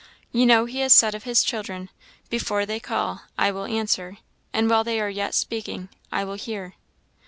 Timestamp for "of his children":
1.13-1.89